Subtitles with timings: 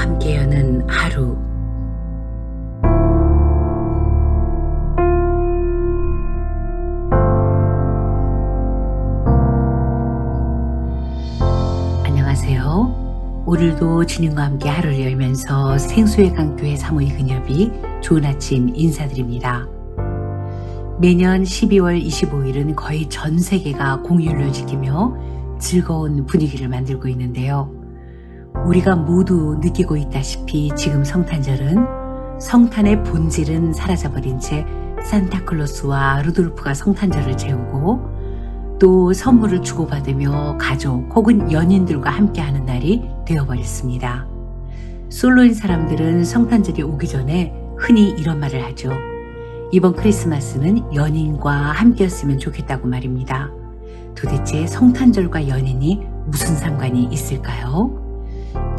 [0.00, 1.36] 함께 여는 하루
[12.02, 13.44] 안녕하세요.
[13.44, 17.70] 오늘도 주님과 함께 하루를 열면서 생수의 강교회 사모의 근협이
[18.00, 19.68] 좋은 아침 인사드립니다.
[20.98, 25.14] 매년 12월 25일은 거의 전 세계가 공휴일로 지키며
[25.58, 27.79] 즐거운 분위기를 만들고 있는데요.
[28.66, 34.66] 우리가 모두 느끼고 있다시피 지금 성탄절은 성탄의 본질은 사라져버린 채
[35.04, 44.26] 산타클로스와 루돌프가 성탄절을 채우고 또 선물을 주고받으며 가족 혹은 연인들과 함께하는 날이 되어버렸습니다.
[45.10, 48.90] 솔로인 사람들은 성탄절이 오기 전에 흔히 이런 말을 하죠.
[49.72, 53.50] 이번 크리스마스는 연인과 함께였으면 좋겠다고 말입니다.
[54.14, 58.09] 도대체 성탄절과 연인이 무슨 상관이 있을까요?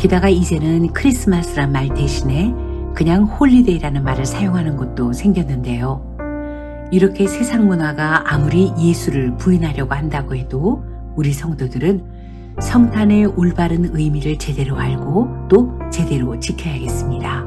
[0.02, 2.52] 게다가 이제는 크리스마스란 말 대신에
[2.96, 6.90] 그냥 holiday라는 말을 사용하는 곳도 생겼는데요.
[6.92, 10.84] 이렇게 세상 문화가 아무리 예수를 부인하려고 한다고 해도
[11.16, 17.46] 우리 성도들은 성탄의 올바른 의미를 제대로 알고 또 제대로 지켜야겠습니다.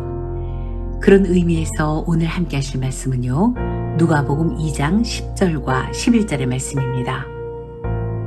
[1.00, 3.97] 그런 의미에서 오늘 함께 하실 말씀은요.
[3.98, 7.27] 누가복음 2장 10절과 11절의 말씀입니다.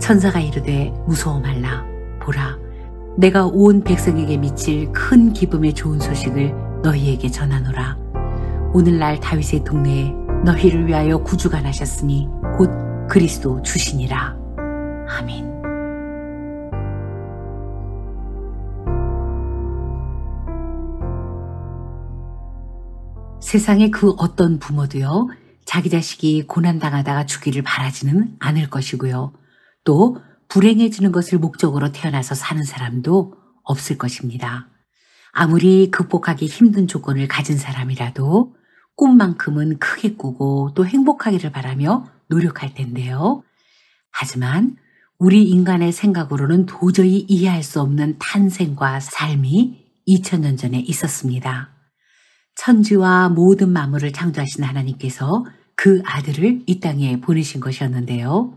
[0.01, 1.85] 천사가 이르되 무서워 말라
[2.19, 2.66] 보라
[3.17, 7.97] 내가 온 백성에게 미칠 큰 기쁨의 좋은 소식을 너희에게 전하노라.
[8.75, 10.11] 오늘날 다윗의 동네에
[10.45, 12.69] 너희를 위하여 구주가 나셨으니 곧
[13.09, 14.37] 그리스도 주시니라.
[15.09, 15.47] 아멘.
[23.41, 25.29] 세상의 그 어떤 부모도요
[25.65, 29.33] 자기 자식이 고난당하다가 죽기를 바라지는 않을 것이고요.
[29.83, 30.17] 또
[30.49, 34.69] 불행해지는 것을 목적으로 태어나서 사는 사람도 없을 것입니다.
[35.31, 38.55] 아무리 극복하기 힘든 조건을 가진 사람이라도
[38.95, 43.43] 꿈만큼은 크게 꾸고 또 행복하기를 바라며 노력할 텐데요.
[44.11, 44.75] 하지만
[45.19, 51.69] 우리 인간의 생각으로는 도저히 이해할 수 없는 탄생과 삶이 2000년 전에 있었습니다.
[52.55, 55.45] 천지와 모든 만물을 창조하신 하나님께서
[55.75, 58.56] 그 아들을 이 땅에 보내신 것이었는데요.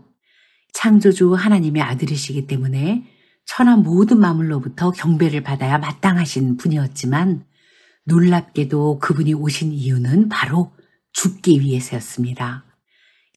[0.73, 3.05] 창조주 하나님의 아들이시기 때문에
[3.45, 7.45] 천하 모든 마물로부터 경배를 받아야 마땅하신 분이었지만
[8.05, 10.71] 놀랍게도 그분이 오신 이유는 바로
[11.13, 12.65] 죽기 위해서였습니다.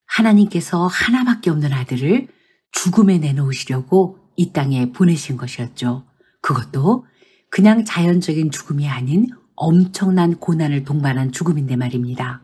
[0.06, 2.28] 하나님께서 하나밖에 없는 아들을
[2.73, 6.05] 죽음에 내놓으시려고 이 땅에 보내신 것이었죠.
[6.41, 7.06] 그것도
[7.50, 12.43] 그냥 자연적인 죽음이 아닌 엄청난 고난을 동반한 죽음인데 말입니다.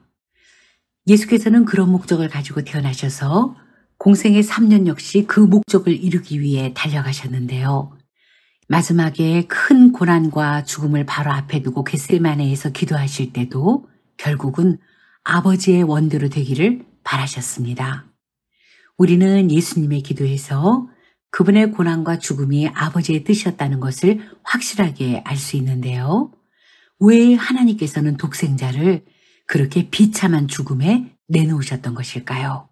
[1.06, 3.56] 예수께서는 그런 목적을 가지고 태어나셔서
[4.00, 7.92] 공생의 3년 역시 그 목적을 이루기 위해 달려가셨는데요.
[8.66, 13.84] 마지막에 큰 고난과 죽음을 바로 앞에 두고 겟셀마네에서 기도하실 때도
[14.16, 14.78] 결국은
[15.22, 18.06] 아버지의 원대로 되기를 바라셨습니다.
[18.96, 20.88] 우리는 예수님의 기도에서
[21.30, 26.32] 그분의 고난과 죽음이 아버지의 뜻이었다는 것을 확실하게 알 수 있는데요.
[27.00, 29.04] 왜 하나님께서는 독생자를
[29.46, 32.69] 그렇게 비참한 죽음에 내놓으셨던 것일까요?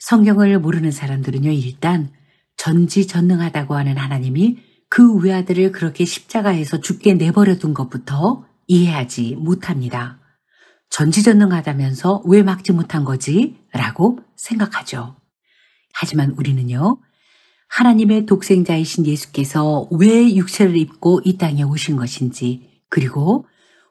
[0.00, 2.10] 성경을 모르는 사람들은요, 일단
[2.56, 10.18] 전지전능하다고 하는 하나님이 그 외아들을 그렇게 십자가에서 죽게 내버려 둔 것부터 이해하지 못합니다.
[10.88, 13.56] 전지전능하다면서 왜 막지 못한 거지?
[13.72, 15.16] 라고 생각하죠.
[15.92, 16.98] 하지만 우리는요,
[17.68, 23.46] 하나님의 독생자이신 예수께서 왜 육체를 입고 이 땅에 오신 것인지, 그리고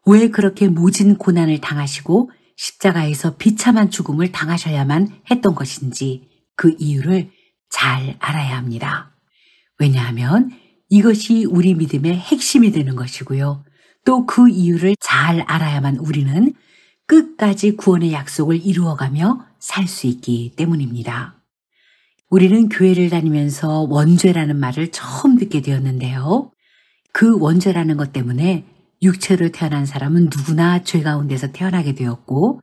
[0.06, 6.28] 왜 그렇게 모진 고난을 당하시고 십자가에서 비참한 죽음을 당하셔야만 했던 것인지
[6.58, 7.32] 그 이유를
[7.70, 9.16] 잘 알아야 합니다.
[9.80, 10.52] 왜냐하면
[10.90, 13.64] 이것이 우리 믿음의 핵심이 되는 것이고요.
[14.04, 16.54] 또 그 이유를 잘 알아야만 우리는
[17.08, 21.42] 끝까지 구원의 약속을 이루어가며 살 수 있기 때문입니다.
[22.30, 26.52] 우리는 교회를 다니면서 원죄라는 말을 처음 듣게 되었는데요.
[27.14, 28.66] 그 원죄라는 것 때문에
[29.02, 32.62] 육체로 태어난 사람은 누구나 죄 가운데서 태어나게 되었고,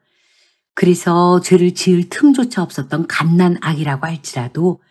[0.75, 4.83] 그래서 죄를 지을 틈조차 없었던 갓난 악이라고 할지라도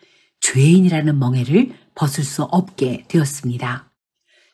[0.42, 3.92] 죄인이라는 멍해를 벗을 수 없게 되었습니다.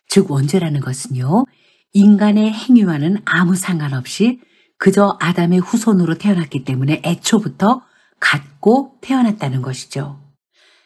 [0.08, 1.46] 즉, 원죄라는 것은요,
[1.94, 4.42] 인간의 행위와는 아무 상관없이
[4.78, 7.82] 그저 아담의 후손으로 태어났기 때문에 애초부터
[8.20, 10.20] 갖고 태어났다는 것이죠.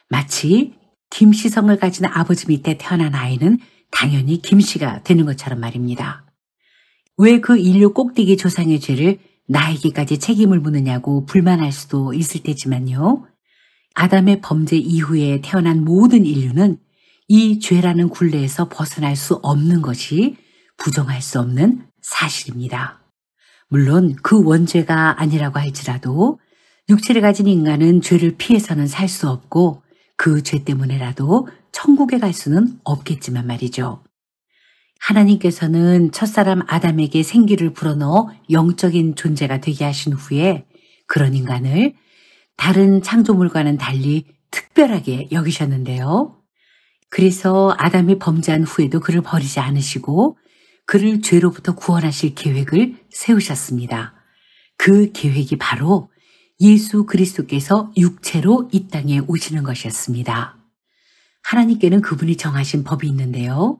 [0.09, 0.73] 마치
[1.09, 3.59] 김시성을 가진 아버지 밑에 태어난 아이는
[3.91, 6.25] 당연히 김씨가 되는 것처럼 말입니다.
[7.17, 13.25] 왜 그 인류 꼭대기 조상의 죄를 나에게까지 책임을 묻느냐고 불만할 수도 있을 테지만요.
[13.93, 16.77] 아담의 범죄 이후에 태어난 모든 인류는
[17.27, 20.35] 이 죄라는 굴레에서 벗어날 수 없는 것이
[20.77, 23.01] 부정할 수 없는 사실입니다.
[23.69, 26.39] 물론 그 원죄가 아니라고 할지라도
[26.89, 29.81] 육체를 가진 인간은 죄를 피해서는 살 수 없고
[30.17, 34.03] 그 죄 때문에라도 천국에 갈 수는 없겠지만 말이죠.
[34.99, 40.65] 하나님께서는 첫사람 아담에게 생기를 불어넣어 영적인 존재가 되게 하신 후에
[41.07, 41.93] 그런 인간을
[42.57, 46.41] 다른 창조물과는 달리 특별하게 여기셨는데요.
[47.09, 50.37] 그래서 아담이 범죄한 후에도 그를 버리지 않으시고
[50.85, 54.15] 그를 죄로부터 구원하실 계획을 세우셨습니다.
[54.77, 56.09] 그 계획이 바로
[56.61, 60.57] 예수 그리스도께서 육체로 이 땅에 오시는 것이었습니다.
[61.43, 63.77] 하나님께는 그분이 정하신 법이 있는데요.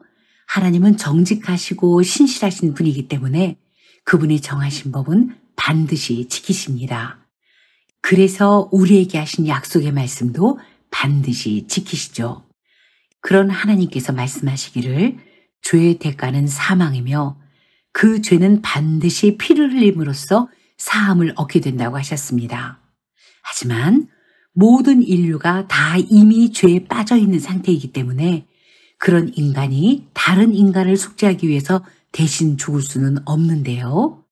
[0.48, 3.58] 하나님은 정직하시고 신실하신 분이기 때문에
[4.04, 7.26] 그분이 정하신 법은 반드시 지키십니다.
[8.02, 10.60] 그래서 우리에게 하신 약속의 말씀도
[10.92, 12.46] 반드시 지키시죠.
[13.22, 15.18] 그런 하나님께서 말씀하시기를
[15.64, 17.40] 죄의 대가는 사망이며
[17.92, 22.80] 그 죄는 반드시 피를 흘림으로써 사함을 얻게 된다고 하셨습니다.
[23.44, 24.08] 하지만
[24.54, 28.48] 모든 인류가 다 이미 죄에 빠져 있는 상태이기 때문에
[28.98, 34.24] 그런 인간이 다른 인간을 속죄하기 위해서 대신 죽을 수는 없는데요.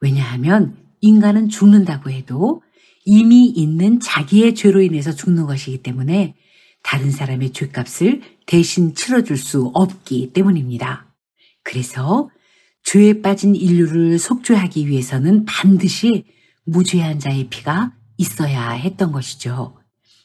[0.00, 2.62] 왜냐하면 인간은 죽는다고 해도
[3.04, 6.36] 이미 있는 자기의 죄로 인해서 죽는 것이기 때문에
[6.82, 11.06] 다른 사람의 죄값을 대신 치러줄 수 없기 때문입니다.
[11.62, 12.30] 그래서
[12.84, 16.24] 죄에 빠진 인류를 속죄하기 위해서는 반드시
[16.64, 19.76] 무죄한 자의 피가 있어야 했던 것이죠.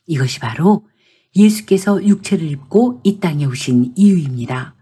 [0.07, 0.87] 이것이 바로
[1.35, 4.75] 예수께서 육체를 입고 이 땅에 오신 이유입니다.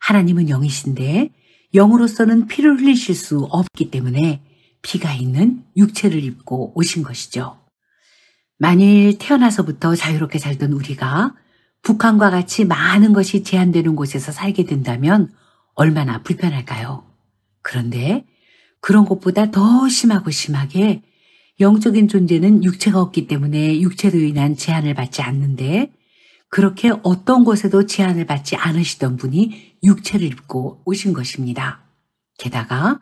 [0.00, 1.30] 하나님은 영이신데
[1.74, 4.42] 영으로서는 피를 흘리실 수 없기 때문에
[4.82, 7.58] 피가 있는 육체를 입고 오신 것이죠.
[8.58, 11.34] 만일 태어나서부터 자유롭게 살던 우리가
[11.82, 15.30] 북한과 같이 많은 것이 제한되는 곳에서 살게 된다면
[15.74, 17.13] 얼마나 불편할까요?
[17.64, 18.24] 그런데
[18.80, 21.02] 그런 것보다 더 심하고 심하게
[21.58, 25.90] 영적인 존재는 육체가 없기 때문에 육체로 인한 제한을 받지 않는데
[26.50, 31.82] 그렇게 어떤 곳에도 제한을 받지 않으시던 분이 육체를 입고 오신 것입니다.
[32.38, 33.00] 게다가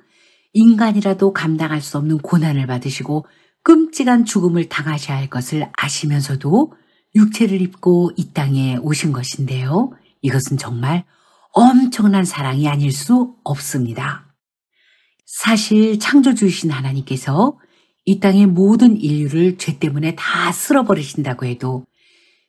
[0.52, 3.26] 인간이라도 감당할 수 없는 고난을 받으시고
[3.64, 6.72] 끔찍한 죽음을 당하셔야 할 것을 아시면서도
[7.14, 9.92] 육체를 입고 이 땅에 오신 것인데요.
[10.20, 11.04] 이것은 정말
[11.52, 14.31] 엄청난 사랑이 아닐 수 없습니다.
[15.44, 17.58] 사실 창조주이신 하나님께서
[18.04, 21.84] 이 땅의 모든 인류를 죄 때문에 다 쓸어버리신다고 해도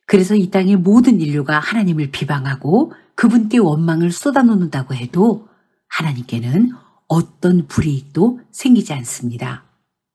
[0.06, 5.48] 그래서 이 땅의 모든 인류가 하나님을 비방하고 그분께 원망을 쏟아놓는다고 해도
[5.88, 6.70] 하나님께는
[7.08, 9.64] 어떤 불이익도 생기지 않습니다.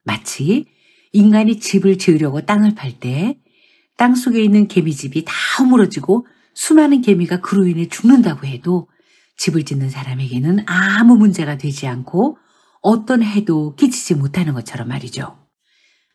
[0.05, 0.65] 마치
[1.11, 3.35] 인간이 집을 지으려고 땅을 팔 때
[3.97, 8.87] 땅 속에 있는 개미집이 다 허물어지고 수많은 개미가 그로 인해 죽는다고 해도
[9.35, 12.37] 집을 짓는 사람에게는 아무 문제가 되지 않고
[12.81, 15.37] 어떤 해도 끼치지 못하는 것처럼 말이죠.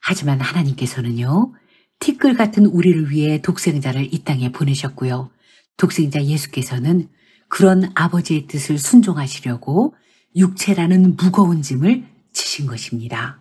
[0.00, 1.54] 하지만 하나님께서는요,
[1.98, 5.30] 티끌 같은 우리를 위해 독생자를 이 땅에 보내셨고요.
[5.76, 7.08] 독생자 예수께서는
[7.48, 9.94] 그런 아버지의 뜻을 순종하시려고
[10.36, 13.40] 육체라는 무거운 짐을 지신 것입니다.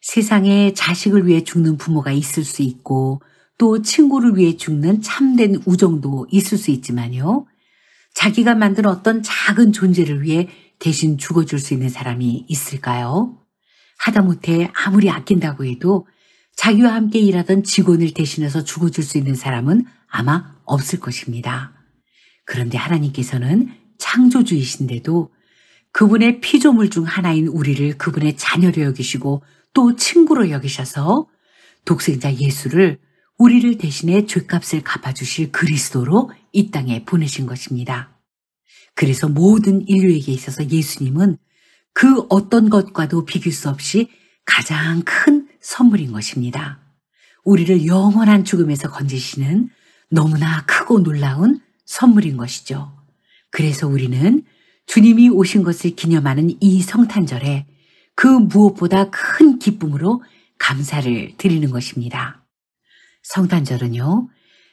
[0.00, 3.20] 세상에 자식을 위해 죽는 부모가 있을 수 있고
[3.58, 7.46] 또 친구를 위해 죽는 참된 우정도 있을 수 있지만요.
[8.14, 10.48] 자기가 만든 어떤 작은 존재를 위해
[10.78, 13.38] 대신 죽어줄 수 있는 사람이 있을까요?
[13.98, 16.06] 하다못해 아무리 아낀다고 해도
[16.56, 21.72] 자기와 함께 일하던 직원을 대신해서 죽어줄 수 있는 사람은 아마 없을 것입니다.
[22.44, 25.30] 그런데 하나님께서는 창조주이신데도
[25.92, 29.42] 그분의 피조물 중 하나인 우리를 그분의 자녀로 여기시고
[29.74, 31.26] 또 친구로 여기셔서
[31.84, 32.98] 독생자 예수를
[33.38, 38.17] 우리를 대신해 죄값을 갚아주실 그리스도로 이 땅에 보내신 것입니다.
[38.98, 41.38] 그래서 모든 인류에게 있어서 예수님은
[41.94, 44.10] 그 어떤 것과도 비길 수 없이
[44.44, 46.80] 가장 큰 선물인 것입니다.
[47.44, 49.70] 우리를 영원한 죽음에서 건지시는
[50.10, 52.92] 너무나 크고 놀라운 선물인 것이죠.
[53.52, 54.42] 그래서 우리는
[54.86, 57.66] 주님이 오신 것을 기념하는 이 성탄절에
[58.16, 60.24] 그 무엇보다 큰 기쁨으로
[60.58, 62.44] 감사를 드리는 것입니다.
[63.22, 64.28] 성탄절은요,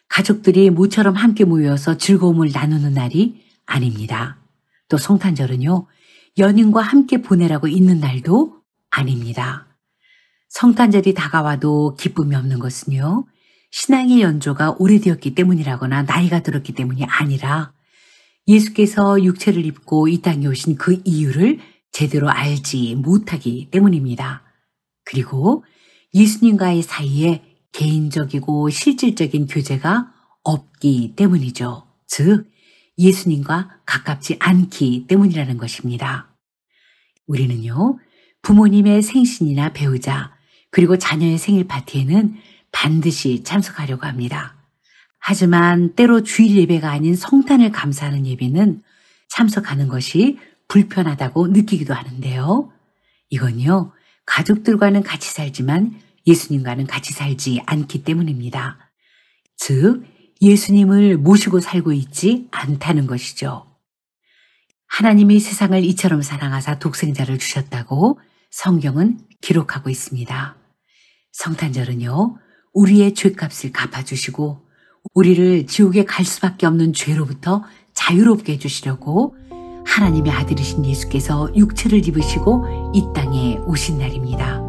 [0.09, 4.37] 가족들이 모처럼 함께 모여서 즐거움을 나누는 날이 아닙니다.
[4.89, 5.87] 또 성탄절은요,
[6.37, 9.67] 연인과 함께 보내라고 있는 날도 아닙니다.
[10.49, 13.25] 성탄절이 다가와도 기쁨이 없는 것은요,
[13.71, 17.73] 신앙의 연조가 오래되었기 때문이라거나 나이가 들었기 때문이 아니라
[18.47, 21.59] 예수께서 육체를 입고 이 땅에 오신 그 이유를
[21.91, 24.43] 제대로 알지 못하기 때문입니다.
[25.03, 25.65] 그리고
[26.13, 27.43] 예수님과의 사이에
[27.73, 30.11] 개인적이고 실질적인 교제가
[30.43, 31.85] 없기 때문이죠.
[32.07, 32.49] 즉,
[32.97, 36.33] 예수님과 가깝지 않기 때문이라는 것입니다.
[37.27, 37.99] 우리는요,
[38.41, 40.35] 부모님의 생신이나 배우자,
[40.71, 42.35] 그리고 자녀의 생일 파티에는
[42.71, 44.55] 반드시 참석하려고 합니다.
[45.19, 48.83] 하지만 때로 주일 예배가 아닌 성탄을 감사하는 예배는
[49.29, 50.37] 참석하는 것이
[50.67, 52.71] 불편하다고 느끼기도 하는데요.
[53.29, 53.91] 이건요,
[54.25, 58.91] 가족들과는 같이 살지만 예수님과는 같이 살지 않기 때문입니다.
[59.57, 60.03] 즉,
[60.45, 63.65] 예수님을 모시고 살고 있지 않다는 것이죠.
[64.87, 68.19] 하나님이 세상을 이처럼 사랑하사 독생자를 주셨다고
[68.51, 70.55] 성경은 기록하고 있습니다.
[71.31, 72.37] 성탄절은요,
[72.73, 74.65] 우리의 죄값을 갚아주시고,
[75.13, 79.35] 우리를 지옥에 갈 수밖에 없는 죄로부터 자유롭게 해주시려고
[79.85, 84.61] 하나님의 아들이신 예수께서 육체를 입으시고 이 땅에 오신 날입니다.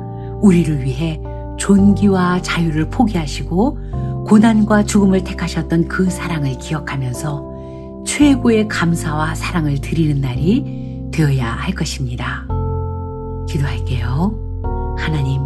[0.43, 1.21] 우리를 위해
[1.59, 3.79] 존귀와 자유를 포기하시고
[4.27, 12.45] 고난과 죽음을 택하셨던 그 사랑을 기억하면서 최고의 감사와 사랑을 드리는 날이 되어야 할 것입니다.
[13.49, 14.37] 기도할게요.
[14.99, 15.43] 하나님,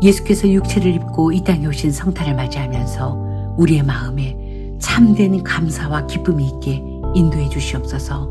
[0.00, 4.38] 예수께서 육체를 입고 이 땅에 오신 성탄을 맞이하면서 우리의 마음에
[4.80, 6.82] 참된 감사와 기쁨이 있게
[7.14, 8.30] 인도해 주시옵소서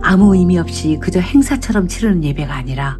[0.00, 2.98] 아무 의미 없이 그저 행사처럼 치르는 예배가 아니라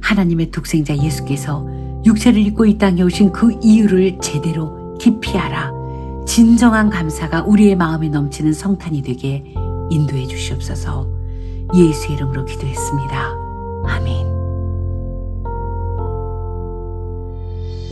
[0.00, 1.66] 하나님의 독생자 예수께서
[2.06, 5.72] 육체를 입고 이 땅에 오신 그 이유를 제대로 깊이 알아
[6.26, 9.42] 진정한 감사가 우리의 마음에 넘치는 성탄이 되게
[9.88, 11.08] 인도해 주시옵소서
[11.74, 13.34] 예수 이름으로 기도했습니다.
[13.86, 14.30] 아멘.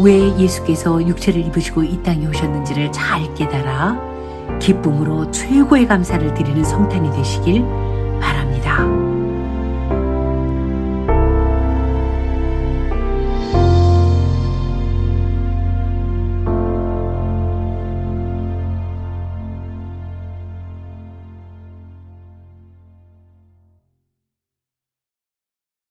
[0.01, 7.63] 왜 예수께서 육체를 입으시고 이 땅에 오셨는지를 잘 깨달아 기쁨으로 최고의 감사를 드리는 성탄이 되시길
[8.21, 9.18] 바랍니다.